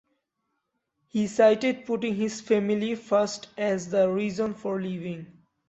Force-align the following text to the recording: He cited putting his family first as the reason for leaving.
He 1.05 1.27
cited 1.27 1.85
putting 1.85 2.15
his 2.15 2.41
family 2.41 2.95
first 2.95 3.49
as 3.55 3.91
the 3.91 4.09
reason 4.09 4.55
for 4.55 4.81
leaving. 4.81 5.43